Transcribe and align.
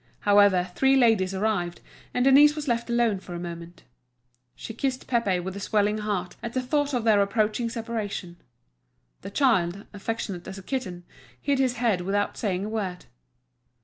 However, 0.21 0.71
three 0.73 0.95
ladies 0.95 1.31
arrived, 1.35 1.79
and 2.11 2.25
Denise 2.25 2.55
was 2.55 2.67
left 2.67 2.89
alone 2.89 3.19
for 3.19 3.35
a 3.35 3.39
moment. 3.39 3.83
She 4.55 4.73
kissed 4.73 5.05
Pépé 5.07 5.43
with 5.43 5.55
a 5.55 5.59
swelling 5.59 5.99
heart, 5.99 6.35
at 6.41 6.53
the 6.53 6.61
thought 6.63 6.95
of 6.95 7.03
their 7.03 7.21
approaching 7.21 7.69
separation. 7.69 8.37
The 9.21 9.29
child, 9.29 9.85
affectionate 9.93 10.47
as 10.47 10.57
a 10.57 10.63
kitten, 10.63 11.03
hid 11.39 11.59
his 11.59 11.73
head 11.73 12.01
without 12.01 12.35
saying 12.35 12.65
a 12.65 12.69
word. 12.69 13.05